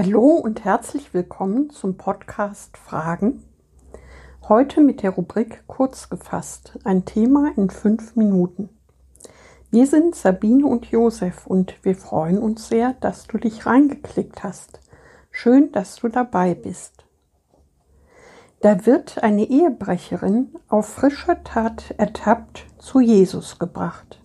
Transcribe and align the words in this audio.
Hallo 0.00 0.28
und 0.28 0.64
herzlich 0.64 1.12
willkommen 1.12 1.70
zum 1.70 1.96
Podcast 1.96 2.76
Fragen. 2.76 3.42
Heute 4.48 4.80
mit 4.80 5.02
der 5.02 5.10
Rubrik 5.10 5.64
Kurz 5.66 6.08
gefasst, 6.08 6.78
ein 6.84 7.04
Thema 7.04 7.50
in 7.56 7.68
fünf 7.68 8.14
Minuten. 8.14 8.68
Wir 9.72 9.88
sind 9.88 10.14
Sabine 10.14 10.68
und 10.68 10.86
Josef 10.86 11.48
und 11.48 11.74
wir 11.82 11.96
freuen 11.96 12.38
uns 12.38 12.68
sehr, 12.68 12.92
dass 13.00 13.26
du 13.26 13.38
dich 13.38 13.66
reingeklickt 13.66 14.44
hast. 14.44 14.78
Schön, 15.32 15.72
dass 15.72 15.96
du 15.96 16.06
dabei 16.06 16.54
bist. 16.54 17.04
Da 18.60 18.86
wird 18.86 19.24
eine 19.24 19.50
Ehebrecherin 19.50 20.54
auf 20.68 20.86
frischer 20.86 21.42
Tat 21.42 21.92
ertappt 21.98 22.66
zu 22.78 23.00
Jesus 23.00 23.58
gebracht. 23.58 24.20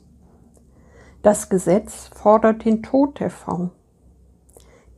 Das 1.24 1.50
Gesetz 1.50 2.12
fordert 2.14 2.64
den 2.64 2.84
Tod 2.84 3.20
der 3.20 3.32
Frau. 3.32 3.72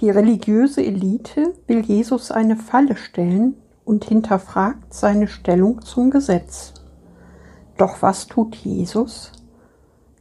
Die 0.01 0.09
religiöse 0.09 0.83
Elite 0.83 1.53
will 1.67 1.79
Jesus 1.79 2.29
eine 2.29 2.57
Falle 2.57 2.97
stellen 2.97 3.55
und 3.85 4.03
hinterfragt 4.03 4.93
seine 4.93 5.29
Stellung 5.29 5.81
zum 5.81 6.11
Gesetz. 6.11 6.73
Doch 7.77 8.01
was 8.01 8.27
tut 8.27 8.55
Jesus? 8.55 9.31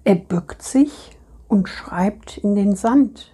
Er 0.05 0.15
bückt 0.15 0.63
sich 0.63 1.19
und 1.49 1.69
schreibt 1.69 2.39
in 2.39 2.55
den 2.55 2.77
Sand. 2.77 3.33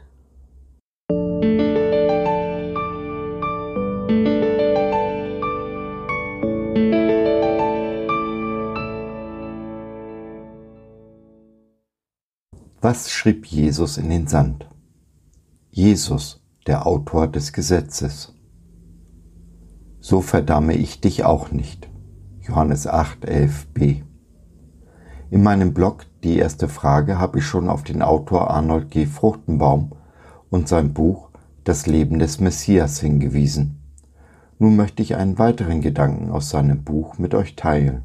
Was 12.80 13.10
schrieb 13.10 13.44
Jesus 13.44 13.98
in 13.98 14.08
den 14.08 14.26
Sand? 14.26 14.66
Jesus, 15.80 16.44
der 16.66 16.86
Autor 16.86 17.26
des 17.26 17.54
Gesetzes. 17.54 18.34
So 19.98 20.20
verdamme 20.20 20.74
ich 20.74 21.00
dich 21.00 21.24
auch 21.24 21.52
nicht. 21.52 21.88
Johannes 22.42 22.86
8, 22.86 23.26
11b. 23.26 24.02
In 25.30 25.42
meinem 25.42 25.72
Blog 25.72 26.04
Die 26.22 26.36
erste 26.36 26.68
Frage 26.68 27.18
habe 27.18 27.38
ich 27.38 27.46
schon 27.46 27.70
auf 27.70 27.82
den 27.82 28.02
Autor 28.02 28.50
Arnold 28.50 28.90
G. 28.90 29.06
Fruchtenbaum 29.06 29.92
und 30.50 30.68
sein 30.68 30.92
Buch 30.92 31.30
Das 31.64 31.86
Leben 31.86 32.18
des 32.18 32.40
Messias 32.40 33.00
hingewiesen. 33.00 33.80
Nun 34.58 34.76
möchte 34.76 35.02
ich 35.02 35.16
einen 35.16 35.38
weiteren 35.38 35.80
Gedanken 35.80 36.30
aus 36.30 36.50
seinem 36.50 36.84
Buch 36.84 37.16
mit 37.16 37.34
euch 37.34 37.56
teilen. 37.56 38.02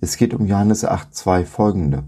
Es 0.00 0.16
geht 0.16 0.34
um 0.34 0.46
Johannes 0.46 0.84
8, 0.84 1.12
2 1.12 1.44
folgende, 1.44 2.04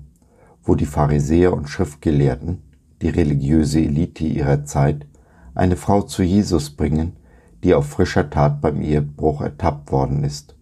wo 0.63 0.77
die 0.77 0.87
Pharisäer 0.87 1.53
und 1.53 1.69
Schriftgelehrten 1.69 2.70
die 3.03 3.09
religiöse 3.09 3.81
Elite 3.81 4.25
ihrer 4.25 4.65
Zeit, 4.65 5.07
eine 5.55 5.77
Frau 5.77 6.03
zu 6.03 6.23
Jesus 6.23 6.71
bringen, 6.71 7.17
die 7.65 7.75
auf 7.75 7.87
frischer 7.87 8.31
Tat 8.31 8.61
beim 8.61 8.81
Ehebruch 8.81 9.41
ertappt 9.41 9.93
worden 9.93 10.25
ist. 10.25 10.55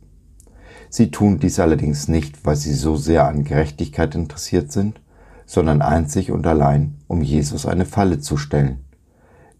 Sie 0.91 1.11
tun 1.11 1.39
dies 1.39 1.61
allerdings 1.61 2.09
nicht, 2.09 2.44
weil 2.44 2.56
sie 2.56 2.72
so 2.72 2.97
sehr 2.97 3.27
an 3.27 3.44
Gerechtigkeit 3.44 4.14
interessiert 4.14 4.72
sind, 4.72 5.00
sondern 5.44 5.83
einzig 5.83 6.31
und 6.31 6.47
allein, 6.47 6.97
um 7.06 7.22
Jesus 7.22 7.66
eine 7.66 7.84
Falle 7.84 8.20
zu 8.20 8.36
stellen, 8.36 8.84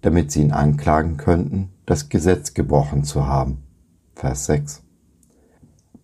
damit 0.03 0.33
sie 0.33 0.43
ihn 0.43 0.53
anklagen 0.53 1.17
könnten, 1.17 1.71
das 1.87 2.09
Gesetz 2.09 2.55
gebrochen 2.55 3.05
zu 3.05 3.27
haben. 3.27 3.59
Vers 4.15 4.47
6. 4.47 4.83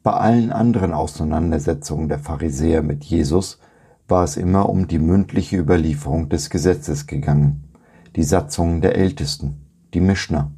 Bei 0.02 0.12
allen 0.12 0.52
anderen 0.52 0.92
Auseinandersetzungen 0.92 2.08
der 2.08 2.18
Pharisäer 2.18 2.82
mit 2.82 3.04
Jesus 3.04 3.58
war 4.06 4.24
es 4.24 4.36
immer 4.36 4.68
um 4.68 4.86
die 4.86 4.98
mündliche 4.98 5.56
Überlieferung 5.56 6.28
des 6.28 6.50
Gesetzes 6.50 7.06
gegangen, 7.06 7.64
die 8.16 8.22
Satzungen 8.22 8.80
der 8.80 8.96
Ältesten, 8.96 9.66
die 9.94 10.00
Mischner. 10.00 10.52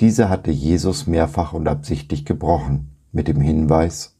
Diese 0.00 0.28
hatte 0.28 0.50
Jesus 0.50 1.06
mehrfach 1.06 1.52
und 1.52 1.68
absichtlich 1.68 2.24
gebrochen, 2.24 2.96
mit 3.12 3.28
dem 3.28 3.40
Hinweis, 3.40 4.16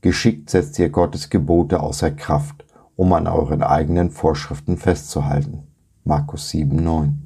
Geschickt 0.00 0.48
setzt 0.48 0.78
ihr 0.78 0.90
Gottes 0.90 1.28
Gebote 1.28 1.80
außer 1.80 2.12
Kraft, 2.12 2.64
um 2.94 3.12
an 3.12 3.26
euren 3.26 3.64
eigenen 3.64 4.10
Vorschriften 4.10 4.76
festzuhalten. 4.76 5.64
Markus 6.04 6.50
7, 6.50 6.76
9. 6.76 7.18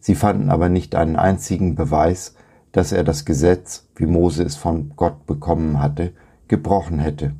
Sie 0.00 0.16
fanden 0.16 0.50
aber 0.50 0.68
nicht 0.68 0.96
einen 0.96 1.14
einzigen 1.14 1.76
Beweis, 1.76 2.34
dass 2.72 2.90
er 2.90 3.04
das 3.04 3.24
Gesetz, 3.24 3.88
wie 3.94 4.06
Mose 4.06 4.42
es 4.42 4.56
von 4.56 4.92
Gott 4.96 5.24
bekommen 5.26 5.80
hatte, 5.80 6.12
gebrochen 6.48 6.98
hätte 6.98 7.34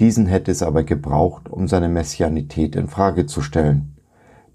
diesen 0.00 0.26
hätte 0.26 0.50
es 0.50 0.62
aber 0.62 0.82
gebraucht, 0.82 1.48
um 1.48 1.68
seine 1.68 1.88
Messianität 1.88 2.76
in 2.76 2.88
Frage 2.88 3.26
zu 3.26 3.42
stellen. 3.42 3.96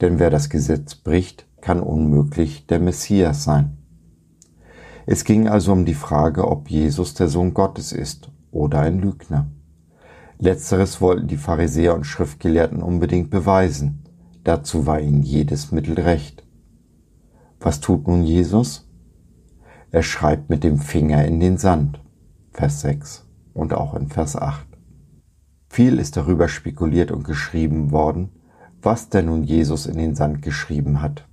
Denn 0.02 0.20
wer 0.20 0.30
das 0.30 0.50
Gesetz 0.50 0.96
bricht, 0.96 1.46
kann 1.62 1.80
unmöglich 1.80 2.68
der 2.68 2.80
Messias 2.80 3.44
sein. 3.44 3.78
Es 5.06 5.24
ging 5.24 5.48
also 5.48 5.72
um 5.72 5.86
die 5.86 5.94
Frage, 5.94 6.48
ob 6.48 6.70
Jesus 6.70 7.14
der 7.14 7.28
Sohn 7.28 7.54
Gottes 7.54 7.92
ist 7.92 8.30
oder 8.52 8.82
ein 8.82 9.00
Lügner. 9.00 9.50
Letzteres 10.38 11.02
wollten 11.02 11.28
die 11.28 11.38
Pharisäer 11.38 11.96
und 11.96 12.06
Schriftgelehrten 12.06 12.82
unbedingt 12.82 13.30
beweisen. 13.30 14.04
Dazu 14.44 14.86
war 14.86 15.00
ihnen 15.02 15.24
jedes 15.24 15.72
Mittel 15.72 16.00
recht. 16.00 16.44
Was 17.60 17.82
tut 17.82 18.08
nun 18.08 18.24
Jesus? 18.24 18.88
Er 19.92 20.04
schreibt 20.04 20.50
mit 20.50 20.64
dem 20.64 20.78
Finger 20.78 21.26
in 21.26 21.40
den 21.40 21.58
Sand. 21.58 22.00
Vers 22.52 22.82
6 22.82 23.26
und 23.54 23.74
auch 23.74 23.96
in 23.96 24.08
Vers 24.08 24.36
8. 24.36 24.69
Viel 25.80 25.98
ist 25.98 26.18
darüber 26.18 26.50
spekuliert 26.50 27.10
und 27.10 27.24
geschrieben 27.24 27.92
worden, 27.92 28.32
was 28.82 29.08
denn 29.08 29.28
nun 29.28 29.46
Jesus 29.46 29.86
in 29.86 29.98
den 29.98 30.14
Sand 30.14 30.42
geschrieben 30.42 31.02
hat. 31.02 31.26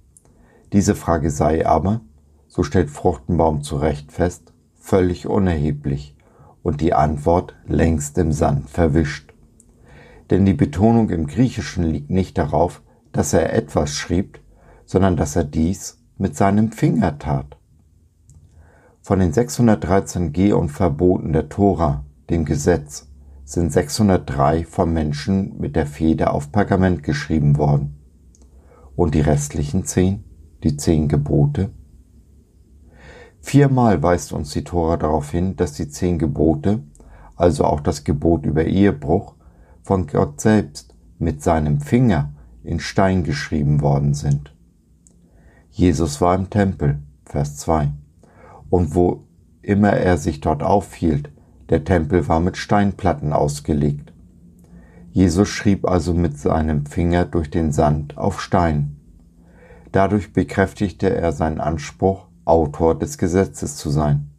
Diese 0.72 0.94
Frage 0.94 1.32
sei 1.32 1.66
aber, 1.66 2.02
so 2.46 2.62
stellt 2.62 2.88
Fruchtenbaum 2.88 3.64
zu 3.64 3.74
Recht 3.74 4.12
fest, 4.12 4.52
völlig 4.76 5.26
unerheblich 5.26 6.14
und 6.62 6.80
die 6.80 6.94
Antwort 6.94 7.56
längst 7.66 8.18
im 8.18 8.30
Sand 8.30 8.70
verwischt. 8.70 9.34
Denn 10.30 10.44
die 10.44 10.54
Betonung 10.54 11.10
im 11.10 11.26
Griechischen 11.26 11.82
liegt 11.82 12.10
nicht 12.10 12.38
darauf, 12.38 12.82
dass 13.10 13.32
er 13.32 13.52
etwas 13.52 13.96
schrieb, 13.96 14.38
sondern 14.84 15.16
dass 15.16 15.34
er 15.34 15.42
dies 15.42 15.98
mit 16.18 16.36
seinem 16.36 16.70
Finger 16.70 17.18
tat. 17.18 17.56
Von 19.02 19.18
den 19.18 19.32
613 19.32 20.32
Geh- 20.32 20.52
und 20.52 20.68
Verboten 20.68 21.32
der 21.32 21.48
Tora, 21.48 22.04
dem 22.30 22.44
Gesetz, 22.44 23.08
sind 23.46 23.72
603 23.72 24.64
vom 24.64 24.92
Menschen 24.92 25.56
mit 25.58 25.76
der 25.76 25.86
Feder 25.86 26.34
auf 26.34 26.50
Pergament 26.50 27.04
geschrieben 27.04 27.56
worden. 27.56 27.94
Und 28.96 29.14
die 29.14 29.20
restlichen 29.20 29.84
zehn, 29.84 30.24
die 30.64 30.76
zehn 30.76 31.06
Gebote? 31.06 31.70
Viermal 33.40 34.02
weist 34.02 34.32
uns 34.32 34.50
die 34.50 34.64
Tora 34.64 34.96
darauf 34.96 35.30
hin, 35.30 35.54
dass 35.54 35.74
die 35.74 35.88
zehn 35.88 36.18
Gebote, 36.18 36.82
also 37.36 37.64
auch 37.64 37.80
das 37.80 38.02
Gebot 38.02 38.44
über 38.44 38.64
Ehebruch, 38.64 39.36
von 39.80 40.08
Gott 40.08 40.40
selbst 40.40 40.96
mit 41.20 41.40
seinem 41.40 41.80
Finger 41.80 42.34
in 42.64 42.80
Stein 42.80 43.22
geschrieben 43.22 43.80
worden 43.80 44.14
sind. 44.14 44.52
Jesus 45.70 46.20
war 46.20 46.34
im 46.34 46.50
Tempel, 46.50 46.98
Vers 47.24 47.58
2. 47.58 47.92
Und 48.70 48.96
wo 48.96 49.22
immer 49.62 49.92
er 49.92 50.18
sich 50.18 50.40
dort 50.40 50.64
aufhielt, 50.64 51.30
der 51.68 51.84
Tempel 51.84 52.28
war 52.28 52.40
mit 52.40 52.56
Steinplatten 52.56 53.32
ausgelegt. 53.32 54.12
Jesus 55.12 55.48
schrieb 55.48 55.88
also 55.88 56.14
mit 56.14 56.38
seinem 56.38 56.86
Finger 56.86 57.24
durch 57.24 57.50
den 57.50 57.72
Sand 57.72 58.16
auf 58.16 58.40
Stein. 58.40 58.96
Dadurch 59.90 60.32
bekräftigte 60.32 61.14
er 61.14 61.32
seinen 61.32 61.60
Anspruch, 61.60 62.26
Autor 62.44 62.96
des 62.96 63.18
Gesetzes 63.18 63.76
zu 63.76 63.90
sein. 63.90 64.30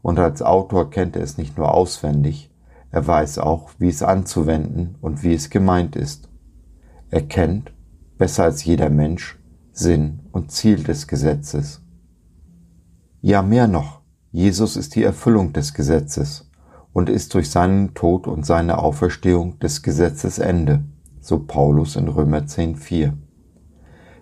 Und 0.00 0.18
als 0.18 0.40
Autor 0.40 0.90
kennt 0.90 1.16
er 1.16 1.22
es 1.22 1.36
nicht 1.36 1.58
nur 1.58 1.74
auswendig, 1.74 2.50
er 2.90 3.06
weiß 3.06 3.38
auch, 3.38 3.70
wie 3.78 3.88
es 3.88 4.02
anzuwenden 4.02 4.94
und 5.00 5.22
wie 5.22 5.34
es 5.34 5.50
gemeint 5.50 5.96
ist. 5.96 6.28
Er 7.10 7.22
kennt, 7.22 7.72
besser 8.18 8.44
als 8.44 8.64
jeder 8.64 8.88
Mensch, 8.88 9.38
Sinn 9.72 10.20
und 10.30 10.52
Ziel 10.52 10.84
des 10.84 11.08
Gesetzes. 11.08 11.82
Ja, 13.20 13.42
mehr 13.42 13.66
noch, 13.66 14.00
Jesus 14.30 14.76
ist 14.76 14.94
die 14.94 15.02
Erfüllung 15.02 15.52
des 15.52 15.74
Gesetzes 15.74 16.48
und 16.94 17.10
ist 17.10 17.34
durch 17.34 17.50
seinen 17.50 17.92
Tod 17.92 18.26
und 18.26 18.46
seine 18.46 18.78
Auferstehung 18.78 19.58
des 19.58 19.82
Gesetzes 19.82 20.38
Ende, 20.38 20.84
so 21.20 21.40
Paulus 21.40 21.96
in 21.96 22.08
Römer 22.08 22.38
10,4. 22.38 23.12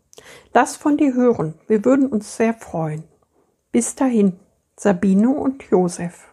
Lass 0.53 0.75
von 0.75 0.97
dir 0.97 1.13
hören, 1.13 1.55
wir 1.67 1.85
würden 1.85 2.07
uns 2.07 2.35
sehr 2.35 2.53
freuen. 2.53 3.03
Bis 3.71 3.95
dahin, 3.95 4.39
Sabine 4.75 5.29
und 5.29 5.63
Josef. 5.69 6.30